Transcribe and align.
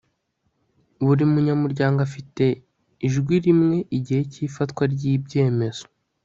buri 1.05 1.23
munyamuryango 1.31 1.99
afite 2.07 2.43
ijwi 3.07 3.35
rimwe 3.45 3.77
igihe 3.97 4.21
cy'ifatwa 4.31 4.83
ry'ibyemezo 4.93 5.85